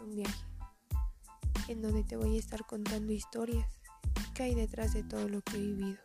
[0.00, 0.44] Un viaje
[1.68, 3.66] en donde te voy a estar contando historias
[4.34, 5.98] que hay detrás de todo lo que he vivido.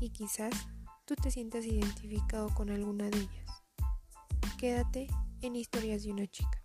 [0.00, 0.52] Y quizás
[1.06, 3.62] tú te sientas identificado con alguna de ellas.
[4.58, 5.08] Quédate
[5.40, 6.62] en Historias de una chica.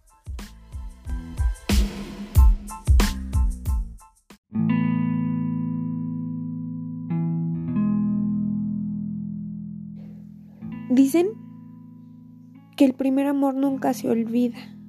[10.89, 11.29] Dicen
[12.75, 14.80] que el primer amor nunca se olvida.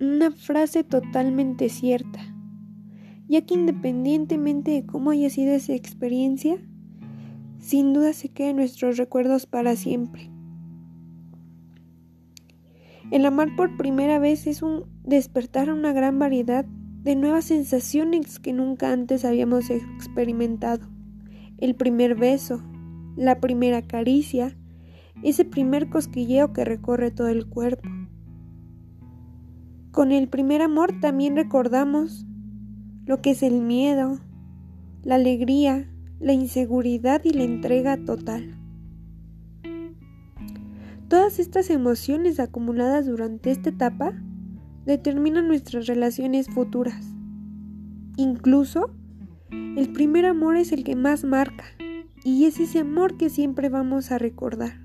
[0.00, 2.20] Una frase totalmente cierta,
[3.28, 6.58] ya que independientemente de cómo haya sido esa experiencia,
[7.60, 10.30] sin duda se queda en nuestros recuerdos para siempre.
[13.12, 18.40] El amar por primera vez es un despertar a una gran variedad de nuevas sensaciones
[18.40, 20.88] que nunca antes habíamos experimentado.
[21.58, 22.64] El primer beso,
[23.14, 24.56] la primera caricia,
[25.22, 27.88] ese primer cosquilleo que recorre todo el cuerpo.
[29.94, 32.26] Con el primer amor también recordamos
[33.06, 34.18] lo que es el miedo,
[35.04, 38.58] la alegría, la inseguridad y la entrega total.
[41.06, 44.20] Todas estas emociones acumuladas durante esta etapa
[44.84, 47.14] determinan nuestras relaciones futuras.
[48.16, 48.90] Incluso,
[49.52, 51.66] el primer amor es el que más marca
[52.24, 54.83] y es ese amor que siempre vamos a recordar.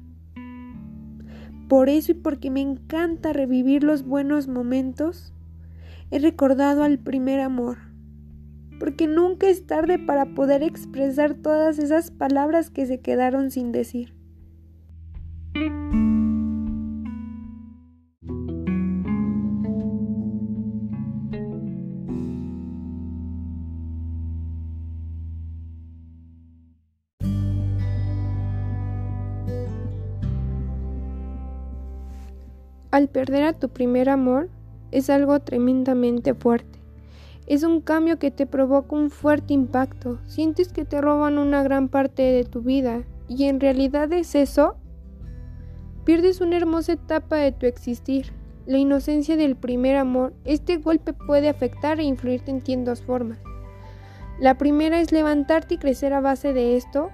[1.69, 5.33] Por eso y porque me encanta revivir los buenos momentos,
[6.09, 7.77] he recordado al primer amor.
[8.79, 14.15] Porque nunca es tarde para poder expresar todas esas palabras que se quedaron sin decir.
[32.91, 34.49] Al perder a tu primer amor
[34.91, 36.79] es algo tremendamente fuerte.
[37.45, 40.19] Es un cambio que te provoca un fuerte impacto.
[40.25, 44.75] Sientes que te roban una gran parte de tu vida y en realidad es eso.
[46.03, 48.33] Pierdes una hermosa etapa de tu existir.
[48.65, 53.39] La inocencia del primer amor, este golpe puede afectar e influirte en dos formas.
[54.39, 57.09] La primera es levantarte y crecer a base de esto,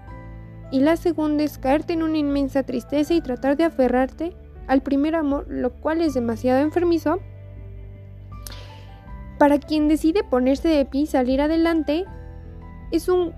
[0.72, 4.36] y la segunda es caerte en una inmensa tristeza y tratar de aferrarte
[4.68, 7.20] al primer amor, lo cual es demasiado enfermizo.
[9.38, 12.06] Para quien decide ponerse de pie y salir adelante,
[12.92, 13.34] es un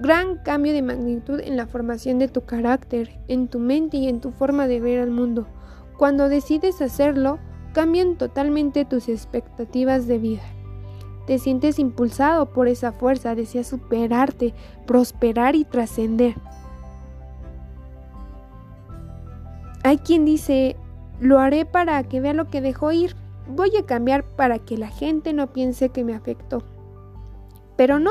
[0.00, 4.20] gran cambio de magnitud en la formación de tu carácter, en tu mente y en
[4.20, 5.48] tu forma de ver al mundo.
[5.96, 7.38] Cuando decides hacerlo,
[7.72, 10.42] cambian totalmente tus expectativas de vida.
[11.26, 14.54] Te sientes impulsado por esa fuerza, deseas superarte,
[14.86, 16.36] prosperar y trascender.
[19.88, 20.76] Hay quien dice,
[21.18, 23.16] lo haré para que vea lo que dejó ir.
[23.48, 26.62] Voy a cambiar para que la gente no piense que me afectó.
[27.74, 28.10] Pero no,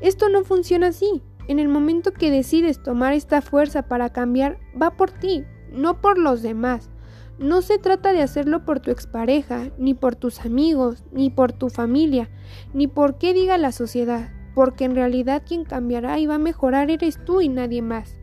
[0.00, 1.22] esto no funciona así.
[1.46, 6.18] En el momento que decides tomar esta fuerza para cambiar, va por ti, no por
[6.18, 6.90] los demás.
[7.38, 11.68] No se trata de hacerlo por tu expareja, ni por tus amigos, ni por tu
[11.68, 12.28] familia,
[12.72, 16.90] ni por qué diga la sociedad, porque en realidad quien cambiará y va a mejorar
[16.90, 18.16] eres tú y nadie más.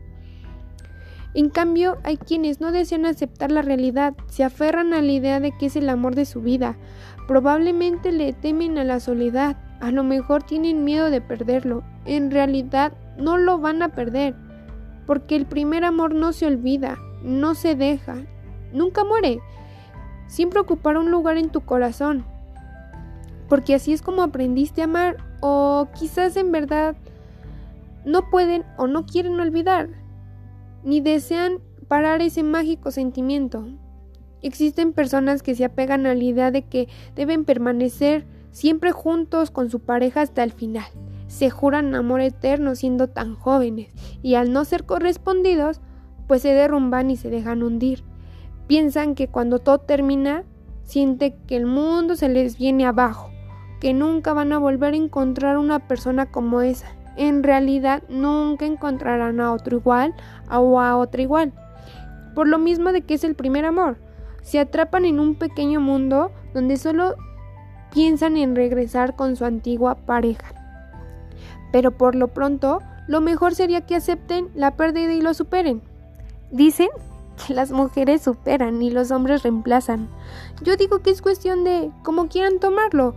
[1.34, 5.52] En cambio, hay quienes no desean aceptar la realidad, se aferran a la idea de
[5.56, 6.76] que es el amor de su vida.
[7.26, 11.84] Probablemente le temen a la soledad, a lo mejor tienen miedo de perderlo.
[12.04, 14.34] En realidad, no lo van a perder,
[15.06, 18.16] porque el primer amor no se olvida, no se deja,
[18.74, 19.40] nunca muere.
[20.26, 22.26] Siempre ocupará un lugar en tu corazón,
[23.48, 26.94] porque así es como aprendiste a amar, o quizás en verdad
[28.04, 30.01] no pueden o no quieren olvidar
[30.84, 33.66] ni desean parar ese mágico sentimiento.
[34.40, 39.70] Existen personas que se apegan a la idea de que deben permanecer siempre juntos con
[39.70, 40.86] su pareja hasta el final.
[41.28, 43.92] Se juran amor eterno siendo tan jóvenes
[44.22, 45.80] y al no ser correspondidos,
[46.26, 48.04] pues se derrumban y se dejan hundir.
[48.66, 50.44] Piensan que cuando todo termina,
[50.82, 53.30] siente que el mundo se les viene abajo,
[53.80, 59.40] que nunca van a volver a encontrar una persona como esa en realidad nunca encontrarán
[59.40, 60.14] a otro igual
[60.50, 61.52] o a otra igual.
[62.34, 63.98] Por lo mismo de que es el primer amor.
[64.42, 67.14] Se atrapan en un pequeño mundo donde solo
[67.92, 70.54] piensan en regresar con su antigua pareja.
[71.72, 75.82] Pero por lo pronto, lo mejor sería que acepten la pérdida y lo superen.
[76.50, 76.88] Dicen
[77.46, 80.08] que las mujeres superan y los hombres reemplazan.
[80.62, 83.14] Yo digo que es cuestión de cómo quieran tomarlo.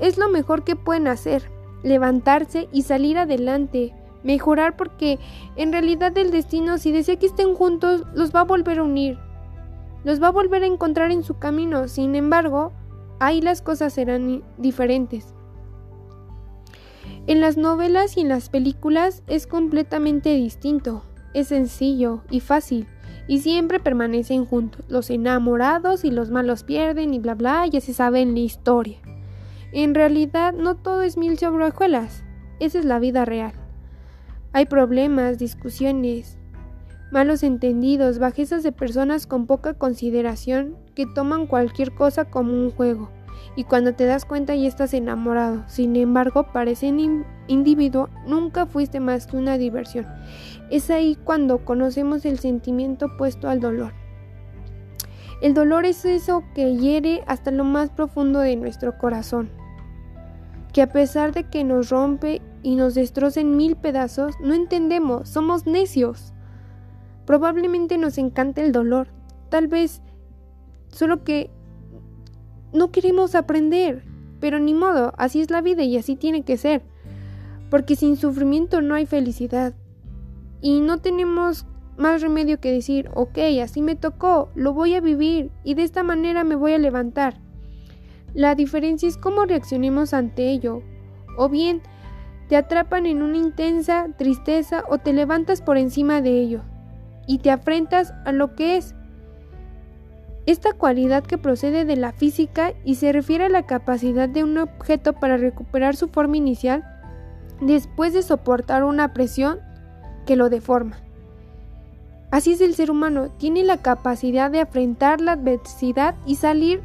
[0.00, 1.51] Es lo mejor que pueden hacer
[1.82, 5.18] levantarse y salir adelante, mejorar porque
[5.56, 9.18] en realidad el destino si desea que estén juntos los va a volver a unir.
[10.04, 11.86] los va a volver a encontrar en su camino.
[11.86, 12.72] Sin embargo,
[13.20, 15.34] ahí las cosas serán diferentes.
[17.28, 21.04] En las novelas y en las películas es completamente distinto.
[21.34, 22.88] Es sencillo y fácil
[23.28, 24.84] y siempre permanecen juntos.
[24.88, 28.98] Los enamorados y los malos pierden y bla bla, ya se sabe en la historia.
[29.72, 32.24] En realidad no todo es mil sobre hojuelas.
[32.60, 33.52] Esa es la vida real.
[34.52, 36.36] Hay problemas, discusiones,
[37.10, 43.10] malos entendidos, bajezas de personas con poca consideración que toman cualquier cosa como un juego.
[43.56, 45.64] Y cuando te das cuenta ya estás enamorado.
[45.68, 46.94] Sin embargo, para ese
[47.48, 50.06] individuo nunca fuiste más que una diversión.
[50.70, 53.94] Es ahí cuando conocemos el sentimiento opuesto al dolor.
[55.42, 59.50] El dolor es eso que hiere hasta lo más profundo de nuestro corazón,
[60.72, 65.28] que a pesar de que nos rompe y nos destroza en mil pedazos, no entendemos,
[65.28, 66.32] somos necios.
[67.26, 69.08] Probablemente nos encanta el dolor,
[69.50, 70.02] tal vez
[70.88, 71.50] solo que
[72.72, 74.04] no queremos aprender,
[74.40, 76.82] pero ni modo, así es la vida y así tiene que ser,
[77.70, 79.74] porque sin sufrimiento no hay felicidad.
[80.60, 81.66] Y no tenemos
[81.96, 86.02] más remedio que decir, ok, así me tocó, lo voy a vivir y de esta
[86.02, 87.40] manera me voy a levantar.
[88.34, 90.82] La diferencia es cómo reaccionemos ante ello.
[91.36, 91.82] O bien,
[92.48, 96.62] te atrapan en una intensa tristeza o te levantas por encima de ello
[97.26, 98.94] y te afrentas a lo que es.
[100.44, 104.58] Esta cualidad que procede de la física y se refiere a la capacidad de un
[104.58, 106.84] objeto para recuperar su forma inicial
[107.60, 109.60] después de soportar una presión
[110.26, 110.96] que lo deforma.
[112.32, 116.82] Así es el ser humano, tiene la capacidad de afrontar la adversidad y salir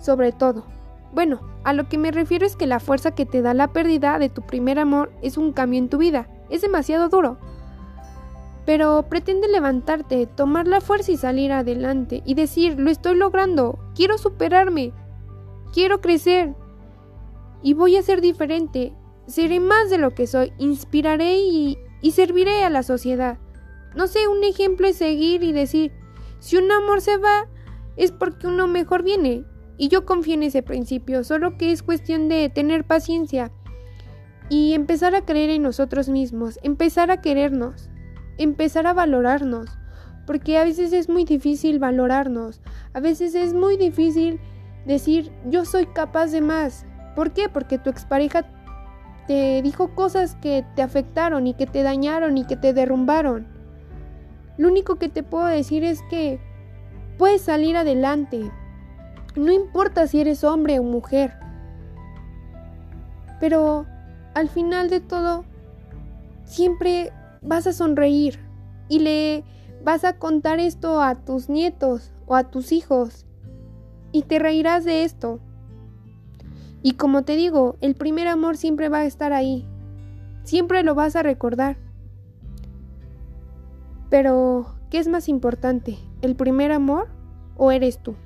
[0.00, 0.64] sobre todo.
[1.12, 4.18] Bueno, a lo que me refiero es que la fuerza que te da la pérdida
[4.18, 6.28] de tu primer amor es un cambio en tu vida.
[6.50, 7.38] Es demasiado duro.
[8.66, 14.18] Pero pretende levantarte, tomar la fuerza y salir adelante y decir, lo estoy logrando, quiero
[14.18, 14.92] superarme,
[15.72, 16.54] quiero crecer
[17.62, 18.92] y voy a ser diferente,
[19.26, 21.78] seré más de lo que soy, inspiraré y,
[22.12, 23.38] serviré a la sociedad.
[23.94, 25.92] No sé, un ejemplo es seguir y decir,
[26.38, 27.48] si un amor se va,
[27.96, 29.44] es porque uno mejor viene.
[29.80, 33.50] Y yo confío en ese principio, solo que es cuestión de tener paciencia
[34.50, 37.88] y empezar a creer en nosotros mismos, empezar a querernos,
[38.36, 39.70] empezar a valorarnos,
[40.26, 42.60] porque a veces es muy difícil valorarnos,
[42.92, 44.38] a veces es muy difícil
[44.84, 46.84] decir yo soy capaz de más.
[47.16, 47.48] ¿Por qué?
[47.48, 48.44] Porque tu expareja
[49.28, 53.46] te dijo cosas que te afectaron y que te dañaron y que te derrumbaron.
[54.58, 56.38] Lo único que te puedo decir es que
[57.16, 58.50] puedes salir adelante.
[59.36, 61.34] No importa si eres hombre o mujer.
[63.38, 63.86] Pero
[64.34, 65.44] al final de todo,
[66.44, 67.12] siempre
[67.42, 68.38] vas a sonreír
[68.88, 69.44] y le
[69.84, 73.24] vas a contar esto a tus nietos o a tus hijos
[74.12, 75.40] y te reirás de esto.
[76.82, 79.66] Y como te digo, el primer amor siempre va a estar ahí.
[80.44, 81.76] Siempre lo vas a recordar.
[84.08, 85.98] Pero, ¿qué es más importante?
[86.22, 87.08] ¿El primer amor
[87.56, 88.16] o eres tú?